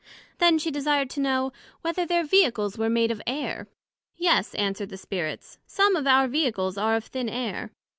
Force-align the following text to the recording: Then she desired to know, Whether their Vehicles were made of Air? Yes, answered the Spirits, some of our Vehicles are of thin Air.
Then 0.39 0.57
she 0.57 0.71
desired 0.71 1.11
to 1.11 1.19
know, 1.19 1.53
Whether 1.81 2.07
their 2.07 2.23
Vehicles 2.23 2.75
were 2.75 2.89
made 2.89 3.11
of 3.11 3.21
Air? 3.27 3.67
Yes, 4.15 4.55
answered 4.55 4.89
the 4.89 4.97
Spirits, 4.97 5.59
some 5.67 5.95
of 5.95 6.07
our 6.07 6.27
Vehicles 6.27 6.75
are 6.75 6.95
of 6.95 7.05
thin 7.05 7.29
Air. 7.29 7.69